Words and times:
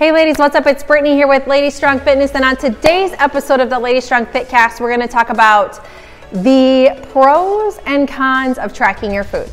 Hey 0.00 0.12
ladies, 0.12 0.38
what's 0.38 0.56
up? 0.56 0.66
It's 0.66 0.82
Brittany 0.82 1.12
here 1.12 1.28
with 1.28 1.46
Lady 1.46 1.68
Strong 1.68 2.00
Fitness, 2.00 2.30
and 2.34 2.42
on 2.42 2.56
today's 2.56 3.12
episode 3.18 3.60
of 3.60 3.68
the 3.68 3.78
Lady 3.78 4.00
Strong 4.00 4.24
Fitcast, 4.24 4.80
we're 4.80 4.88
going 4.88 5.06
to 5.06 5.06
talk 5.06 5.28
about 5.28 5.84
the 6.32 6.98
pros 7.12 7.78
and 7.84 8.08
cons 8.08 8.56
of 8.56 8.72
tracking 8.72 9.12
your 9.12 9.24
food. 9.24 9.52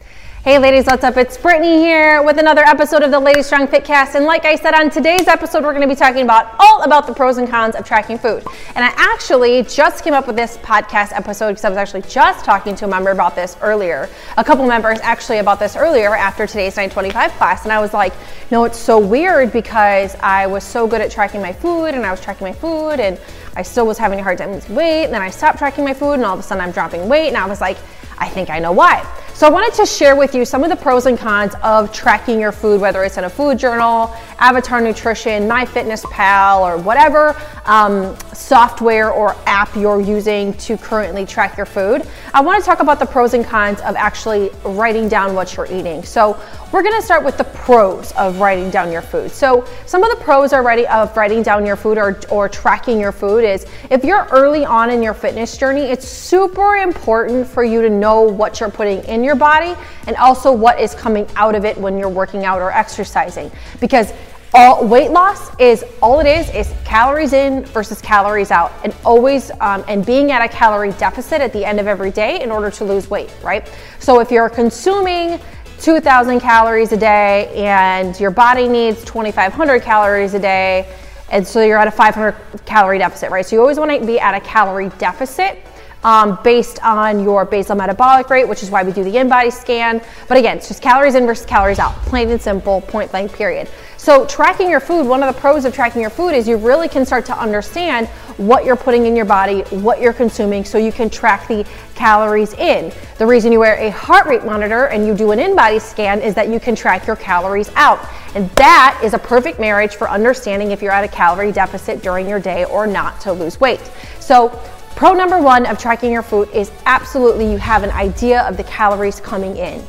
Hey 0.43 0.57
ladies, 0.57 0.87
what's 0.87 1.03
up? 1.03 1.17
It's 1.17 1.37
Brittany 1.37 1.77
here 1.77 2.23
with 2.23 2.39
another 2.39 2.63
episode 2.63 3.03
of 3.03 3.11
the 3.11 3.19
Ladies 3.19 3.45
Strong 3.45 3.67
Fitcast. 3.67 4.15
And 4.15 4.25
like 4.25 4.43
I 4.43 4.55
said, 4.55 4.73
on 4.73 4.89
today's 4.89 5.27
episode, 5.27 5.63
we're 5.63 5.71
going 5.71 5.87
to 5.87 5.87
be 5.87 5.93
talking 5.93 6.23
about 6.23 6.55
all 6.57 6.81
about 6.81 7.05
the 7.05 7.13
pros 7.13 7.37
and 7.37 7.47
cons 7.47 7.75
of 7.75 7.85
tracking 7.85 8.17
food. 8.17 8.43
And 8.73 8.83
I 8.83 8.91
actually 8.97 9.61
just 9.61 10.03
came 10.03 10.15
up 10.15 10.25
with 10.25 10.35
this 10.35 10.57
podcast 10.57 11.11
episode 11.11 11.49
because 11.49 11.63
I 11.63 11.69
was 11.69 11.77
actually 11.77 12.01
just 12.09 12.43
talking 12.43 12.73
to 12.77 12.85
a 12.85 12.87
member 12.87 13.11
about 13.11 13.35
this 13.35 13.55
earlier. 13.61 14.09
A 14.35 14.43
couple 14.43 14.65
members 14.65 14.97
actually 15.03 15.37
about 15.37 15.59
this 15.59 15.75
earlier 15.75 16.15
after 16.15 16.47
today's 16.47 16.75
925 16.75 17.33
class. 17.33 17.61
And 17.61 17.71
I 17.71 17.79
was 17.79 17.93
like, 17.93 18.13
no, 18.49 18.63
it's 18.63 18.79
so 18.79 18.97
weird 18.97 19.53
because 19.53 20.15
I 20.21 20.47
was 20.47 20.63
so 20.63 20.87
good 20.87 21.01
at 21.01 21.11
tracking 21.11 21.41
my 21.43 21.53
food 21.53 21.89
and 21.89 22.03
I 22.03 22.09
was 22.09 22.19
tracking 22.19 22.47
my 22.47 22.53
food 22.53 22.99
and 22.99 23.19
I 23.55 23.61
still 23.61 23.85
was 23.85 23.99
having 23.99 24.19
a 24.19 24.23
hard 24.23 24.39
time 24.39 24.53
losing 24.53 24.73
weight. 24.73 25.05
And 25.05 25.13
then 25.13 25.21
I 25.21 25.29
stopped 25.29 25.59
tracking 25.59 25.83
my 25.85 25.93
food 25.93 26.13
and 26.13 26.25
all 26.25 26.33
of 26.33 26.39
a 26.39 26.43
sudden 26.43 26.63
I'm 26.63 26.71
dropping 26.71 27.07
weight. 27.07 27.27
And 27.27 27.37
I 27.37 27.45
was 27.45 27.61
like, 27.61 27.77
I 28.17 28.27
think 28.27 28.49
I 28.49 28.57
know 28.57 28.71
why. 28.71 29.05
So 29.41 29.47
I 29.47 29.49
wanted 29.49 29.73
to 29.77 29.87
share 29.87 30.15
with 30.15 30.35
you 30.35 30.45
some 30.45 30.63
of 30.63 30.69
the 30.69 30.75
pros 30.75 31.07
and 31.07 31.17
cons 31.17 31.55
of 31.63 31.91
tracking 31.91 32.39
your 32.39 32.51
food, 32.51 32.79
whether 32.79 33.03
it's 33.03 33.17
in 33.17 33.23
a 33.23 33.29
food 33.29 33.57
journal, 33.57 34.15
Avatar 34.37 34.79
Nutrition, 34.79 35.49
MyFitnessPal, 35.49 36.61
or 36.61 36.77
whatever. 36.77 37.35
Um, 37.65 38.15
software 38.33 39.11
or 39.11 39.35
app 39.45 39.75
you're 39.75 40.01
using 40.01 40.53
to 40.53 40.77
currently 40.77 41.25
track 41.25 41.57
your 41.57 41.65
food. 41.65 42.07
I 42.33 42.41
want 42.41 42.61
to 42.61 42.65
talk 42.65 42.79
about 42.79 42.99
the 42.99 43.05
pros 43.05 43.33
and 43.33 43.45
cons 43.45 43.79
of 43.81 43.95
actually 43.95 44.49
writing 44.63 45.07
down 45.07 45.35
what 45.35 45.55
you're 45.55 45.71
eating. 45.71 46.03
So 46.03 46.39
we're 46.71 46.83
going 46.83 46.95
to 46.95 47.01
start 47.01 47.25
with 47.25 47.37
the 47.37 47.43
pros 47.43 48.11
of 48.13 48.39
writing 48.39 48.69
down 48.69 48.91
your 48.91 49.01
food. 49.01 49.31
So 49.31 49.67
some 49.85 50.03
of 50.03 50.17
the 50.17 50.23
pros 50.23 50.53
are 50.53 50.63
ready 50.63 50.87
of 50.87 51.15
writing 51.17 51.43
down 51.43 51.65
your 51.65 51.75
food 51.75 51.97
or, 51.97 52.19
or 52.29 52.47
tracking 52.47 52.99
your 52.99 53.11
food 53.11 53.43
is 53.43 53.65
if 53.89 54.03
you're 54.03 54.27
early 54.31 54.63
on 54.63 54.89
in 54.89 55.03
your 55.03 55.13
fitness 55.13 55.57
journey, 55.57 55.81
it's 55.81 56.07
super 56.07 56.77
important 56.77 57.47
for 57.47 57.63
you 57.63 57.81
to 57.81 57.89
know 57.89 58.21
what 58.21 58.59
you're 58.59 58.71
putting 58.71 59.03
in 59.05 59.23
your 59.23 59.35
body 59.35 59.75
and 60.07 60.15
also 60.15 60.51
what 60.51 60.79
is 60.79 60.95
coming 60.95 61.27
out 61.35 61.55
of 61.55 61.65
it 61.65 61.77
when 61.77 61.97
you're 61.97 62.09
working 62.09 62.45
out 62.45 62.61
or 62.61 62.71
exercising. 62.71 63.51
Because 63.79 64.13
all 64.53 64.85
weight 64.85 65.11
loss 65.11 65.55
is 65.59 65.85
all 66.01 66.19
it 66.19 66.27
is 66.27 66.49
is 66.53 66.73
calories 66.83 67.31
in 67.31 67.63
versus 67.65 68.01
calories 68.01 68.51
out. 68.51 68.73
And 68.83 68.93
always 69.05 69.49
um, 69.61 69.83
and 69.87 70.05
being 70.05 70.31
at 70.31 70.41
a 70.41 70.49
calorie 70.49 70.91
deficit 70.93 71.41
at 71.41 71.53
the 71.53 71.63
end 71.63 71.79
of 71.79 71.87
every 71.87 72.11
day 72.11 72.41
in 72.41 72.51
order 72.51 72.69
to 72.71 72.83
lose 72.83 73.09
weight 73.09 73.33
right? 73.41 73.69
So 73.99 74.19
if 74.19 74.29
you're 74.29 74.49
consuming 74.49 75.39
2000 75.79 76.39
calories 76.41 76.91
a 76.91 76.97
day 76.97 77.51
and 77.55 78.19
your 78.19 78.31
body 78.31 78.67
needs 78.67 79.03
2500 79.05 79.81
calories 79.81 80.33
a 80.33 80.39
day 80.39 80.93
and 81.31 81.47
so 81.47 81.63
you're 81.63 81.77
at 81.77 81.87
a 81.87 81.91
500 81.91 82.35
calorie 82.65 82.97
deficit 82.97 83.31
right? 83.31 83.45
So 83.45 83.55
you 83.55 83.61
always 83.61 83.79
want 83.79 83.91
to 83.91 84.05
be 84.05 84.19
at 84.19 84.35
a 84.35 84.41
calorie 84.41 84.89
deficit 84.97 85.65
um, 86.03 86.39
based 86.43 86.83
on 86.83 87.23
your 87.23 87.45
basal 87.45 87.75
metabolic 87.75 88.29
rate, 88.29 88.47
which 88.47 88.63
is 88.63 88.71
why 88.71 88.83
we 88.83 88.91
do 88.91 89.03
the 89.03 89.15
InBody 89.15 89.51
scan. 89.51 90.01
But 90.27 90.37
again, 90.37 90.57
it's 90.57 90.67
just 90.67 90.81
calories 90.81 91.15
in 91.15 91.25
versus 91.25 91.45
calories 91.45 91.79
out, 91.79 91.93
plain 92.03 92.29
and 92.29 92.41
simple, 92.41 92.81
point 92.81 93.11
blank, 93.11 93.33
period. 93.33 93.69
So, 93.97 94.25
tracking 94.25 94.67
your 94.67 94.79
food, 94.79 95.05
one 95.05 95.21
of 95.21 95.31
the 95.31 95.39
pros 95.39 95.63
of 95.63 95.75
tracking 95.75 96.01
your 96.01 96.09
food 96.09 96.29
is 96.29 96.47
you 96.47 96.57
really 96.57 96.89
can 96.89 97.05
start 97.05 97.23
to 97.27 97.37
understand 97.37 98.07
what 98.37 98.65
you're 98.65 98.75
putting 98.75 99.05
in 99.05 99.15
your 99.15 99.25
body, 99.25 99.61
what 99.69 100.01
you're 100.01 100.11
consuming, 100.11 100.65
so 100.65 100.79
you 100.79 100.91
can 100.91 101.07
track 101.07 101.47
the 101.47 101.67
calories 101.93 102.53
in. 102.53 102.91
The 103.19 103.27
reason 103.27 103.51
you 103.51 103.59
wear 103.59 103.75
a 103.75 103.91
heart 103.91 104.25
rate 104.25 104.43
monitor 104.43 104.87
and 104.87 105.05
you 105.05 105.15
do 105.15 105.29
an 105.31 105.37
InBody 105.37 105.79
scan 105.79 106.19
is 106.19 106.33
that 106.33 106.49
you 106.49 106.59
can 106.59 106.75
track 106.75 107.05
your 107.05 107.15
calories 107.15 107.69
out. 107.75 108.03
And 108.33 108.49
that 108.51 108.99
is 109.03 109.13
a 109.13 109.19
perfect 109.19 109.59
marriage 109.59 109.95
for 109.95 110.09
understanding 110.09 110.71
if 110.71 110.81
you're 110.81 110.91
at 110.91 111.03
a 111.03 111.07
calorie 111.07 111.51
deficit 111.51 112.01
during 112.01 112.27
your 112.27 112.39
day 112.39 112.65
or 112.65 112.87
not 112.87 113.21
to 113.21 113.33
lose 113.33 113.59
weight. 113.59 113.91
So, 114.19 114.59
Pro 115.01 115.13
number 115.13 115.41
one 115.41 115.65
of 115.65 115.79
tracking 115.79 116.11
your 116.11 116.21
food 116.21 116.47
is 116.53 116.71
absolutely 116.85 117.51
you 117.51 117.57
have 117.57 117.81
an 117.81 117.89
idea 117.89 118.43
of 118.43 118.55
the 118.55 118.63
calories 118.65 119.19
coming 119.19 119.57
in. 119.57 119.83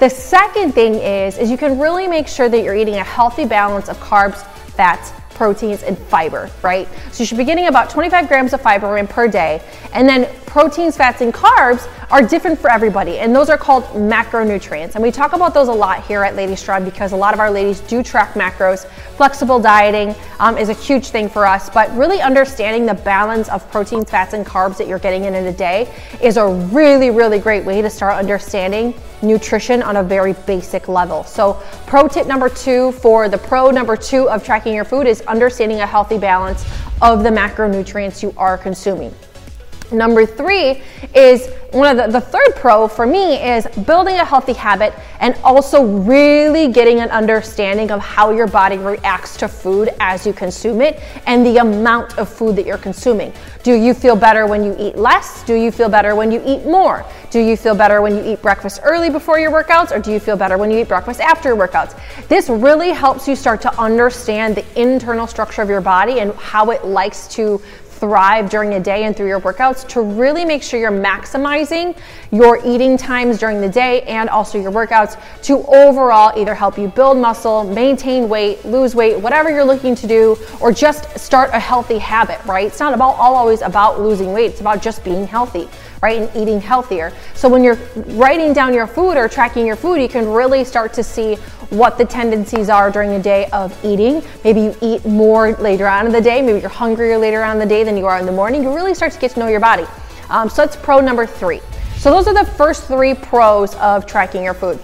The 0.00 0.08
second 0.08 0.72
thing 0.72 0.94
is, 0.96 1.38
is 1.38 1.52
you 1.52 1.56
can 1.56 1.78
really 1.78 2.08
make 2.08 2.26
sure 2.26 2.48
that 2.48 2.64
you're 2.64 2.74
eating 2.74 2.96
a 2.96 3.04
healthy 3.04 3.44
balance 3.44 3.88
of 3.88 3.96
carbs, 3.98 4.44
fats, 4.72 5.12
proteins, 5.36 5.82
and 5.82 5.98
fiber, 5.98 6.50
right? 6.62 6.88
So 7.12 7.22
you 7.22 7.26
should 7.26 7.36
be 7.36 7.44
getting 7.44 7.66
about 7.66 7.90
25 7.90 8.26
grams 8.26 8.54
of 8.54 8.62
fiber 8.62 8.96
in 8.96 9.06
per 9.06 9.28
day. 9.28 9.62
And 9.92 10.08
then 10.08 10.34
proteins, 10.46 10.96
fats, 10.96 11.20
and 11.20 11.32
carbs 11.32 11.86
are 12.10 12.22
different 12.22 12.58
for 12.58 12.70
everybody, 12.70 13.18
and 13.18 13.36
those 13.36 13.50
are 13.50 13.58
called 13.58 13.84
macronutrients. 13.84 14.94
And 14.94 15.02
we 15.02 15.10
talk 15.10 15.34
about 15.34 15.52
those 15.52 15.68
a 15.68 15.72
lot 15.72 16.06
here 16.06 16.24
at 16.24 16.36
Lady 16.36 16.56
Strong 16.56 16.86
because 16.86 17.12
a 17.12 17.16
lot 17.16 17.34
of 17.34 17.40
our 17.40 17.50
ladies 17.50 17.80
do 17.80 18.02
track 18.02 18.32
macros. 18.32 18.86
Flexible 19.16 19.60
dieting 19.60 20.14
um, 20.40 20.56
is 20.56 20.70
a 20.70 20.72
huge 20.72 21.08
thing 21.08 21.28
for 21.28 21.44
us, 21.44 21.68
but 21.68 21.94
really 21.94 22.22
understanding 22.22 22.86
the 22.86 22.94
balance 22.94 23.50
of 23.50 23.70
proteins, 23.70 24.08
fats, 24.08 24.32
and 24.32 24.46
carbs 24.46 24.78
that 24.78 24.86
you're 24.86 24.98
getting 24.98 25.24
in 25.24 25.34
in 25.34 25.46
a 25.46 25.52
day 25.52 25.92
is 26.22 26.38
a 26.38 26.46
really, 26.46 27.10
really 27.10 27.38
great 27.38 27.64
way 27.64 27.82
to 27.82 27.90
start 27.90 28.14
understanding 28.14 28.94
nutrition 29.22 29.82
on 29.82 29.96
a 29.96 30.02
very 30.02 30.32
basic 30.46 30.88
level. 30.88 31.24
So, 31.24 31.54
pro 31.86 32.08
tip 32.08 32.26
number 32.26 32.48
two 32.48 32.92
for 32.92 33.28
the 33.28 33.38
pro 33.38 33.70
number 33.70 33.96
two 33.96 34.28
of 34.28 34.44
tracking 34.44 34.74
your 34.74 34.84
food 34.84 35.06
is 35.06 35.20
understanding 35.22 35.80
a 35.80 35.86
healthy 35.86 36.18
balance 36.18 36.64
of 37.02 37.22
the 37.22 37.30
macronutrients 37.30 38.22
you 38.22 38.34
are 38.36 38.56
consuming. 38.56 39.14
Number 39.92 40.26
three 40.26 40.82
is 41.14 41.48
one 41.72 41.98
of 41.98 42.12
the, 42.12 42.18
the 42.18 42.20
third 42.20 42.56
pro 42.56 42.88
for 42.88 43.06
me 43.06 43.36
is 43.36 43.66
building 43.84 44.16
a 44.16 44.24
healthy 44.24 44.52
habit 44.52 44.94
and 45.20 45.34
also 45.44 45.84
really 45.84 46.72
getting 46.72 47.00
an 47.00 47.10
understanding 47.10 47.90
of 47.90 48.00
how 48.00 48.30
your 48.30 48.46
body 48.46 48.78
reacts 48.78 49.36
to 49.38 49.48
food 49.48 49.90
as 50.00 50.26
you 50.26 50.32
consume 50.32 50.80
it 50.80 51.00
and 51.26 51.44
the 51.44 51.58
amount 51.58 52.18
of 52.18 52.28
food 52.28 52.56
that 52.56 52.66
you're 52.66 52.78
consuming. 52.78 53.32
Do 53.62 53.74
you 53.74 53.94
feel 53.94 54.16
better 54.16 54.46
when 54.46 54.64
you 54.64 54.74
eat 54.78 54.96
less? 54.96 55.42
Do 55.44 55.54
you 55.54 55.70
feel 55.70 55.88
better 55.88 56.14
when 56.14 56.30
you 56.30 56.42
eat 56.46 56.64
more? 56.64 57.04
Do 57.30 57.40
you 57.40 57.56
feel 57.56 57.74
better 57.74 58.00
when 58.00 58.16
you 58.16 58.32
eat 58.32 58.40
breakfast 58.40 58.80
early 58.82 59.10
before 59.10 59.38
your 59.38 59.50
workouts 59.50 59.94
or 59.94 59.98
do 59.98 60.12
you 60.12 60.20
feel 60.20 60.36
better 60.36 60.56
when 60.56 60.70
you 60.70 60.78
eat 60.78 60.88
breakfast 60.88 61.20
after 61.20 61.50
your 61.50 61.68
workouts? 61.68 61.98
This 62.28 62.48
really 62.48 62.90
helps 62.90 63.28
you 63.28 63.36
start 63.36 63.60
to 63.62 63.80
understand 63.80 64.54
the 64.54 64.64
internal 64.80 65.26
structure 65.26 65.62
of 65.62 65.68
your 65.68 65.80
body 65.80 66.20
and 66.20 66.32
how 66.34 66.70
it 66.70 66.84
likes 66.84 67.28
to 67.34 67.60
thrive 67.96 68.50
during 68.50 68.74
a 68.74 68.80
day 68.80 69.04
and 69.04 69.16
through 69.16 69.28
your 69.28 69.40
workouts 69.40 69.86
to 69.88 70.00
really 70.00 70.44
make 70.44 70.62
sure 70.62 70.78
you're 70.78 70.90
maximizing 70.90 71.96
your 72.30 72.60
eating 72.64 72.96
times 72.96 73.38
during 73.38 73.60
the 73.60 73.68
day 73.68 74.02
and 74.02 74.28
also 74.28 74.60
your 74.60 74.72
workouts 74.72 75.20
to 75.42 75.64
overall 75.66 76.38
either 76.38 76.54
help 76.54 76.78
you 76.78 76.88
build 76.88 77.16
muscle, 77.16 77.64
maintain 77.64 78.28
weight, 78.28 78.64
lose 78.64 78.94
weight, 78.94 79.18
whatever 79.18 79.50
you're 79.50 79.64
looking 79.64 79.94
to 79.94 80.06
do, 80.06 80.36
or 80.60 80.72
just 80.72 81.18
start 81.18 81.50
a 81.52 81.58
healthy 81.58 81.98
habit, 81.98 82.42
right? 82.44 82.66
It's 82.66 82.80
not 82.80 82.94
about 82.94 83.16
all 83.16 83.34
always 83.34 83.62
about 83.62 84.00
losing 84.00 84.32
weight, 84.32 84.52
it's 84.52 84.60
about 84.60 84.82
just 84.82 85.02
being 85.04 85.26
healthy 85.26 85.68
right? 86.02 86.22
And 86.22 86.36
eating 86.36 86.60
healthier. 86.60 87.12
So 87.34 87.48
when 87.48 87.64
you're 87.64 87.78
writing 88.14 88.52
down 88.52 88.74
your 88.74 88.86
food 88.86 89.16
or 89.16 89.28
tracking 89.28 89.66
your 89.66 89.76
food, 89.76 90.00
you 90.00 90.08
can 90.08 90.28
really 90.28 90.64
start 90.64 90.92
to 90.94 91.02
see 91.02 91.36
what 91.70 91.98
the 91.98 92.04
tendencies 92.04 92.68
are 92.68 92.90
during 92.90 93.10
a 93.12 93.22
day 93.22 93.46
of 93.52 93.76
eating. 93.84 94.22
Maybe 94.44 94.60
you 94.60 94.76
eat 94.80 95.04
more 95.04 95.52
later 95.54 95.86
on 95.86 96.06
in 96.06 96.12
the 96.12 96.20
day, 96.20 96.42
maybe 96.42 96.60
you're 96.60 96.68
hungrier 96.68 97.18
later 97.18 97.42
on 97.42 97.56
in 97.56 97.58
the 97.58 97.66
day 97.66 97.82
than 97.84 97.96
you 97.96 98.06
are 98.06 98.18
in 98.18 98.26
the 98.26 98.32
morning. 98.32 98.62
You 98.62 98.74
really 98.74 98.94
start 98.94 99.12
to 99.12 99.18
get 99.18 99.32
to 99.32 99.40
know 99.40 99.48
your 99.48 99.60
body. 99.60 99.84
Um, 100.30 100.48
so 100.48 100.62
that's 100.62 100.76
pro 100.76 101.00
number 101.00 101.26
three. 101.26 101.60
So 101.96 102.10
those 102.10 102.28
are 102.28 102.34
the 102.34 102.48
first 102.52 102.84
three 102.84 103.14
pros 103.14 103.74
of 103.76 104.06
tracking 104.06 104.44
your 104.44 104.54
food. 104.54 104.78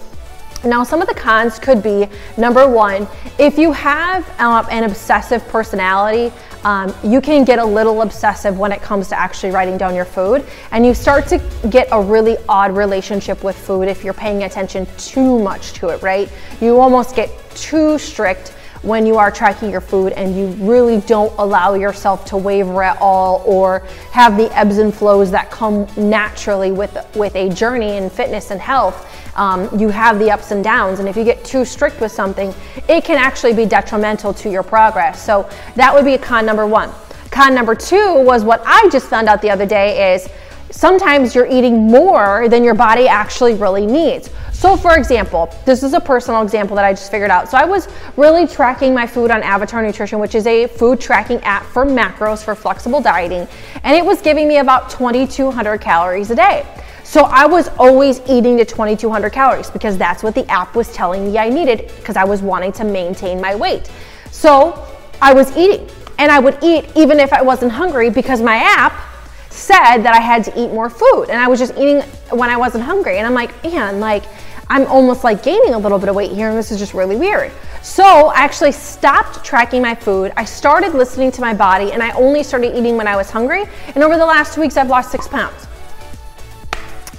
Now, 0.65 0.85
some 0.85 1.03
of 1.03 1.08
the 1.08 1.15
cons 1.15 1.58
could 1.58 1.82
be 1.82 2.08
number 2.37 2.69
one, 2.69 3.08
if 3.38 3.58
you 3.58 3.73
have 3.73 4.29
um, 4.41 4.67
an 4.70 4.85
obsessive 4.85 5.47
personality, 5.49 6.32
um, 6.64 6.94
you 7.03 7.20
can 7.20 7.44
get 7.44 7.59
a 7.59 7.64
little 7.64 8.03
obsessive 8.03 8.59
when 8.59 8.73
it 8.73 8.82
comes 8.82 9.09
to 9.09 9.19
actually 9.19 9.50
writing 9.50 9.76
down 9.76 9.94
your 9.94 10.05
food, 10.05 10.44
and 10.70 10.87
you 10.87 10.94
start 10.94 11.26
to 11.29 11.38
get 11.70 11.88
a 11.93 12.00
really 12.00 12.37
odd 12.49 12.76
relationship 12.76 13.43
with 13.43 13.56
food 13.56 13.88
if 13.88 14.05
you're 14.05 14.14
paying 14.14 14.44
attention 14.44 14.87
too 14.97 15.38
much 15.38 15.73
to 15.75 15.88
it, 15.88 16.03
right? 16.03 16.31
You 16.61 16.79
almost 16.79 17.17
get 17.17 17.31
too 17.55 17.99
strict 17.99 18.55
when 18.82 19.06
you 19.06 19.17
are 19.17 19.31
tracking 19.31 19.70
your 19.70 19.81
food 19.81 20.12
and 20.12 20.37
you 20.37 20.49
really 20.64 21.00
don't 21.02 21.32
allow 21.38 21.75
yourself 21.75 22.25
to 22.25 22.37
waver 22.37 22.82
at 22.82 22.99
all 23.00 23.43
or 23.46 23.81
have 24.11 24.37
the 24.37 24.50
ebbs 24.56 24.79
and 24.79 24.94
flows 24.94 25.31
that 25.31 25.50
come 25.50 25.87
naturally 25.96 26.73
with 26.73 26.96
with 27.14 27.34
a 27.37 27.49
journey 27.49 27.96
in 27.96 28.11
fitness 28.11 28.50
and 28.50 28.61
health 28.61 29.08
um, 29.37 29.69
you 29.79 29.88
have 29.88 30.19
the 30.19 30.31
ups 30.31 30.50
and 30.50 30.62
downs. 30.62 31.00
And 31.00 31.08
if 31.08 31.17
you 31.17 31.25
get 31.25 31.44
too 31.44 31.64
strict 31.64 32.00
with 32.00 32.12
something 32.12 32.55
it 32.88 33.05
can 33.05 33.17
actually 33.17 33.55
be 33.55 33.67
detrimental 33.67 34.34
to 34.34 34.50
your 34.50 34.62
progress. 34.62 35.25
So 35.25 35.49
that 35.76 35.94
would 35.94 36.05
be 36.05 36.19
con 36.19 36.44
number 36.44 36.67
one. 36.67 36.90
Con 37.31 37.55
number 37.55 37.75
two 37.75 38.23
was 38.23 38.44
what 38.44 38.62
I 38.67 38.88
just 38.90 39.06
found 39.08 39.29
out 39.29 39.40
the 39.40 39.50
other 39.50 39.67
day 39.67 40.14
is 40.14 40.29
sometimes 40.73 41.35
you're 41.35 41.47
eating 41.47 41.87
more 41.87 42.49
than 42.49 42.65
your 42.65 42.75
body 42.75 43.07
actually 43.07 43.55
really 43.55 43.87
needs. 43.87 44.31
So, 44.53 44.77
for 44.77 44.97
example, 44.97 45.53
this 45.65 45.83
is 45.83 45.93
a 45.93 46.01
personal 46.01 46.43
example 46.43 46.77
that 46.77 46.85
I 46.85 46.93
just 46.93 47.11
figured 47.11 47.31
out. 47.31 47.49
So, 47.49 47.59
I 47.59 47.65
was 47.65 47.89
really 48.17 48.47
tracking 48.47 48.95
my 48.95 49.07
food 49.07 49.31
on 49.31 49.43
Avatar 49.43 49.83
Nutrition, 49.83 50.19
which 50.19 50.35
is 50.35 50.47
a 50.47 50.67
food 50.67 51.01
tracking 51.01 51.39
app 51.43 51.65
for 51.65 51.85
macros 51.85 52.43
for 52.45 52.55
flexible 52.55 53.01
dieting, 53.01 53.47
and 53.83 53.97
it 53.97 54.05
was 54.05 54.21
giving 54.21 54.49
me 54.49 54.59
about 54.59 54.89
2,200 54.91 55.81
calories 55.81 56.31
a 56.31 56.37
day. 56.37 56.67
So 57.03 57.25
I 57.25 57.45
was 57.45 57.69
always 57.79 58.21
eating 58.29 58.57
to 58.57 58.65
2200 58.65 59.31
calories 59.31 59.69
because 59.69 59.99
that's 59.99 60.23
what 60.23 60.35
the 60.35 60.51
app 60.51 60.75
was 60.75 60.93
telling 60.95 61.31
me 61.31 61.39
I 61.39 61.49
needed 61.49 61.91
because 61.97 62.17
I 62.17 62.25
was 62.25 62.41
wanting 62.41 62.73
to 62.73 62.85
maintain 62.85 63.41
my 63.41 63.55
weight. 63.55 63.91
So 64.31 64.87
I 65.21 65.35
was 65.35 65.55
eating 65.57 65.89
and 66.19 66.31
I 66.33 66.39
would 66.39 66.57
eat 66.63 66.87
even 66.97 67.21
if 67.21 67.33
I 67.33 67.43
wasn't 67.43 67.73
hungry 67.73 68.09
because 68.09 68.41
my 68.41 68.57
app 68.57 69.12
said 69.53 69.99
that 69.99 70.15
I 70.15 70.21
had 70.21 70.45
to 70.45 70.61
eat 70.61 70.69
more 70.69 70.89
food 70.89 71.27
and 71.29 71.41
I 71.41 71.47
was 71.47 71.59
just 71.59 71.75
eating 71.75 72.01
when 72.31 72.49
I 72.49 72.57
wasn't 72.57 72.85
hungry. 72.85 73.19
And 73.19 73.27
I'm 73.27 73.35
like, 73.35 73.63
man, 73.63 74.01
like 74.01 74.25
I'm 74.69 74.87
almost 74.87 75.25
like 75.25 75.43
gaining 75.43 75.75
a 75.75 75.79
little 75.79 75.99
bit 75.99 76.09
of 76.09 76.15
weight 76.15 76.33
here 76.33 76.49
and 76.49 76.57
this 76.57 76.73
is 76.73 76.79
just 76.79 76.95
really 76.95 77.17
weird. 77.17 77.53
So 77.83 78.05
I 78.29 78.41
actually 78.41 78.73
stopped 78.73 79.45
tracking 79.45 79.83
my 79.83 79.95
food. 79.95 80.33
I 80.37 80.45
started 80.45 80.95
listening 80.95 81.31
to 81.33 81.41
my 81.41 81.53
body 81.53 81.93
and 81.93 82.03
I 82.03 82.11
only 82.13 82.43
started 82.43 82.77
eating 82.77 82.97
when 82.97 83.07
I 83.07 83.17
was 83.17 83.31
hungry. 83.31 83.65
And 83.95 84.03
over 84.03 84.17
the 84.17 84.25
last 84.25 84.55
two 84.55 84.63
weeks, 84.63 84.77
I've 84.77 84.89
lost 84.89 85.11
six 85.11 85.29
pounds. 85.29 85.67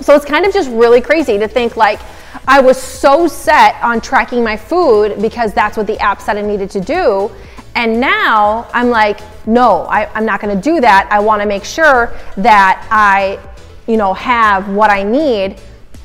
So 0.02 0.16
it's 0.16 0.26
kind 0.26 0.46
of 0.46 0.54
just 0.54 0.70
really 0.72 1.02
crazy 1.02 1.38
to 1.38 1.48
think 1.48 1.78
like 1.78 2.00
I 2.48 2.60
was 2.60 2.82
so 2.82 3.28
set 3.28 3.76
on 3.84 4.02
tracking 4.02 4.44
my 4.44 4.58
food 4.58 5.22
because 5.22 5.54
that's 5.54 5.78
what 5.78 5.88
the 5.88 6.00
app 6.00 6.22
said 6.22 6.38
I 6.38 6.42
needed 6.42 6.70
to 6.72 6.82
do. 6.82 7.32
And 7.76 8.00
now 8.00 8.68
I'm 8.74 8.90
like, 8.90 9.20
no, 9.48 9.84
I, 9.84 10.10
am 10.18 10.26
not 10.26 10.40
to 10.56 10.62
do 10.62 10.80
that. 10.82 11.08
I 11.12 11.20
want 11.20 11.42
to 11.42 11.48
make 11.48 11.64
sure 11.64 12.14
that 12.38 12.88
I, 12.92 13.40
you 13.88 13.98
know, 13.98 14.14
have 14.14 14.70
what 14.70 14.90
I 14.90 15.04
need 15.04 15.60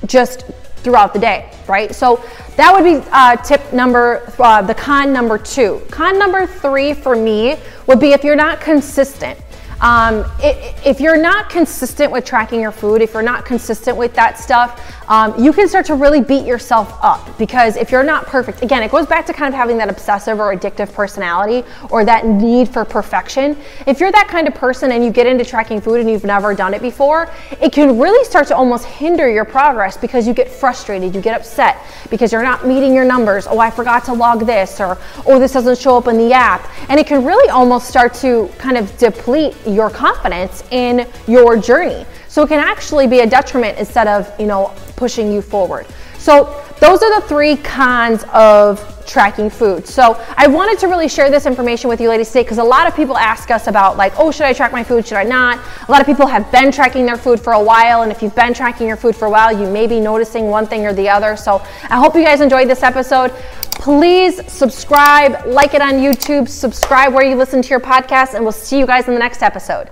just 0.07 0.45
throughout 0.77 1.13
the 1.13 1.19
day, 1.19 1.51
right? 1.69 1.95
So 1.95 2.25
that 2.57 2.73
would 2.73 2.85
be 2.85 3.07
uh, 3.13 3.37
tip 3.37 3.73
number, 3.73 4.33
uh, 4.39 4.63
the 4.63 4.75
con 4.75 5.13
number 5.13 5.39
two. 5.39 5.83
Con 5.91 6.19
number 6.19 6.47
three 6.47 6.95
for 6.95 7.15
me 7.15 7.59
would 7.87 8.01
be 8.01 8.13
if 8.13 8.25
you're 8.25 8.37
not 8.37 8.61
consistent. 8.61 9.39
Um, 9.81 10.25
if 10.41 11.01
you're 11.01 11.17
not 11.17 11.51
consistent 11.51 12.11
with 12.11 12.25
tracking 12.25 12.61
your 12.61 12.73
food, 12.73 13.01
if 13.01 13.13
you're 13.13 13.23
not 13.23 13.45
consistent 13.45 13.97
with 13.97 14.13
that 14.15 14.39
stuff, 14.39 14.95
um, 15.09 15.43
you 15.43 15.53
can 15.53 15.69
start 15.69 15.87
to 15.87 15.95
really 15.95 16.21
beat 16.21 16.45
yourself 16.45 16.99
up 17.01 17.39
because 17.39 17.77
if 17.77 17.91
you're 17.91 18.03
not 18.03 18.27
perfect, 18.27 18.63
again, 18.63 18.83
it 18.83 18.91
goes 18.91 19.07
back 19.07 19.25
to 19.27 19.33
kind 19.33 19.49
of 19.49 19.57
having 19.57 19.79
that 19.79 19.89
obsessive 19.89 20.41
or 20.41 20.55
addictive 20.55 20.93
personality 20.93 21.67
or 21.91 22.05
that 22.05 22.27
need 22.27 22.69
for 22.69 22.85
perfection. 22.85 23.57
If 23.87 24.01
you're 24.01 24.13
that 24.13 24.29
kind 24.29 24.49
of 24.49 24.55
person 24.55 24.93
and 24.93 25.05
you 25.05 25.11
get 25.11 25.27
into 25.27 25.45
tracking 25.45 25.81
food 25.81 26.01
and 26.01 26.11
you've 26.11 26.25
never 26.25 26.55
done 26.55 26.75
it 26.75 26.83
before, 26.83 27.31
it 27.61 27.73
can 27.73 27.99
really 27.99 28.23
start 28.25 28.49
to 28.49 28.57
almost 28.57 28.85
hinder 28.85 29.31
your 29.31 29.45
progress 29.45 29.97
because 29.97 30.27
you 30.27 30.35
get 30.35 30.51
frustrated, 30.51 31.15
you 31.15 31.21
get 31.21 31.41
upset 31.41 31.79
because 32.11 32.33
you're 32.33 32.43
not 32.43 32.67
meeting 32.67 32.93
your 32.93 33.05
numbers. 33.05 33.47
Oh, 33.47 33.61
I 33.61 33.71
forgot 33.71 34.05
to 34.07 34.13
log 34.13 34.45
this, 34.45 34.81
or 34.81 34.99
oh, 35.27 35.39
this 35.39 35.53
doesn't 35.53 35.79
show 35.79 35.97
up 35.97 36.09
in 36.09 36.19
the 36.19 36.33
app. 36.33 36.69
And 36.91 36.99
it 36.99 37.07
can 37.07 37.25
really 37.25 37.49
almost 37.49 37.89
start 37.89 38.13
to 38.15 38.51
kind 38.59 38.77
of 38.77 38.97
deplete 38.99 39.55
your 39.75 39.91
confidence 39.91 40.65
in 40.71 41.07
your 41.27 41.57
journey. 41.57 42.07
So 42.29 42.43
it 42.43 42.49
can 42.49 42.59
actually 42.59 43.07
be 43.07 43.21
a 43.21 43.27
detriment 43.27 43.79
instead 43.79 44.07
of, 44.07 44.33
you 44.41 44.47
know, 44.47 44.75
pushing 44.97 45.33
you 45.33 45.43
forward. 45.43 45.87
So 46.19 46.65
those 46.81 47.03
are 47.03 47.21
the 47.21 47.27
three 47.27 47.57
cons 47.57 48.25
of 48.33 48.98
tracking 49.09 49.51
food. 49.51 49.87
So 49.87 50.23
I 50.37 50.47
wanted 50.47 50.79
to 50.81 50.87
really 50.87 51.09
share 51.09 51.31
this 51.31 51.47
information 51.47 51.89
with 51.89 52.01
you 52.01 52.09
ladies 52.09 52.29
today 52.29 52.43
because 52.43 52.59
a 52.59 52.65
lot 52.65 52.87
of 52.87 52.95
people 52.95 53.17
ask 53.17 53.51
us 53.51 53.67
about 53.67 53.97
like, 53.97 54.13
oh, 54.19 54.31
should 54.31 54.47
I 54.47 54.53
track 54.53 54.71
my 54.71 54.85
food? 54.85 55.07
Should 55.07 55.19
I 55.19 55.25
not? 55.25 55.59
A 55.89 55.91
lot 55.91 56.01
of 56.01 56.07
people 56.07 56.27
have 56.27 56.51
been 56.53 56.71
tracking 56.71 57.07
their 57.07 57.17
food 57.17 57.41
for 57.41 57.55
a 57.55 57.63
while. 57.63 58.03
And 58.03 58.13
if 58.13 58.23
you've 58.23 58.37
been 58.37 58.55
tracking 58.55 58.87
your 58.87 58.97
food 58.97 59.17
for 59.17 59.25
a 59.25 59.31
while, 59.31 59.51
you 59.51 59.69
may 59.69 59.87
be 59.87 59.99
noticing 59.99 60.47
one 60.47 60.67
thing 60.67 60.87
or 60.87 60.93
the 60.93 61.09
other. 61.09 61.37
So 61.37 61.63
I 61.91 61.99
hope 61.99 62.15
you 62.15 62.23
guys 62.23 62.41
enjoyed 62.41 62.69
this 62.69 62.83
episode. 62.83 63.33
Please 63.73 64.45
subscribe, 64.53 65.47
like 65.47 65.73
it 65.75 65.81
on 65.81 65.95
YouTube, 65.95 66.49
subscribe 66.49 67.15
where 67.15 67.25
you 67.25 67.37
listen 67.37 67.63
to 67.63 67.69
your 67.71 67.81
podcast, 67.81 68.35
and 68.35 68.43
we'll 68.43 68.53
see 68.53 68.79
you 68.79 68.87
guys 68.87 69.09
in 69.09 69.15
the 69.15 69.21
next 69.21 69.43
episode. 69.43 69.89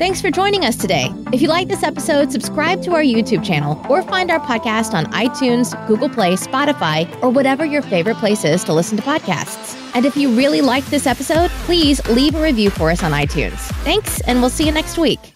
Thanks 0.00 0.22
for 0.22 0.30
joining 0.30 0.64
us 0.64 0.76
today. 0.76 1.12
If 1.30 1.42
you 1.42 1.48
like 1.48 1.68
this 1.68 1.82
episode, 1.82 2.32
subscribe 2.32 2.80
to 2.84 2.94
our 2.94 3.02
YouTube 3.02 3.44
channel 3.44 3.78
or 3.90 4.02
find 4.02 4.30
our 4.30 4.40
podcast 4.40 4.94
on 4.94 5.04
iTunes, 5.12 5.76
Google 5.86 6.08
Play, 6.08 6.36
Spotify, 6.36 7.06
or 7.22 7.28
whatever 7.28 7.66
your 7.66 7.82
favorite 7.82 8.16
place 8.16 8.42
is 8.42 8.64
to 8.64 8.72
listen 8.72 8.96
to 8.96 9.02
podcasts. 9.02 9.76
And 9.94 10.06
if 10.06 10.16
you 10.16 10.34
really 10.34 10.62
liked 10.62 10.90
this 10.90 11.06
episode, 11.06 11.50
please 11.66 12.00
leave 12.08 12.34
a 12.34 12.42
review 12.42 12.70
for 12.70 12.90
us 12.90 13.02
on 13.02 13.12
iTunes. 13.12 13.58
Thanks, 13.84 14.22
and 14.22 14.40
we'll 14.40 14.48
see 14.48 14.64
you 14.64 14.72
next 14.72 14.96
week. 14.96 15.34